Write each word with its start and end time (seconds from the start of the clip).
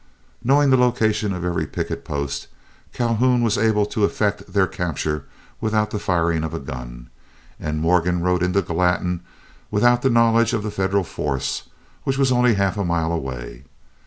Knowing 0.43 0.71
the 0.71 0.77
location 0.77 1.31
of 1.31 1.45
every 1.45 1.67
picket 1.67 2.03
post, 2.03 2.47
Calhoun 2.91 3.43
was 3.43 3.55
able 3.55 3.85
to 3.85 4.03
effect 4.03 4.51
their 4.51 4.65
capture 4.65 5.25
without 5.59 5.91
the 5.91 5.99
firing 5.99 6.43
of 6.43 6.55
a 6.55 6.59
gun, 6.59 7.11
and 7.59 7.79
Morgan 7.81 8.23
rode 8.23 8.41
into 8.41 8.63
Gallatin 8.63 9.21
without 9.69 10.01
the 10.01 10.09
knowledge 10.09 10.53
of 10.53 10.63
the 10.63 10.71
Federal 10.71 11.03
force, 11.03 11.69
which 12.03 12.17
was 12.17 12.31
only 12.31 12.55
half 12.55 12.77
a 12.79 12.83
mile 12.83 13.11
away. 13.11 13.63